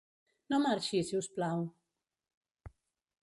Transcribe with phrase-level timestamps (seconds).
[0.53, 1.61] No marxi, si us plau.